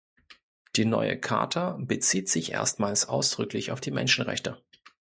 [0.77, 4.59] Die neue Charta bezieht sich erstmals ausdrücklich auf die Menschenrechte.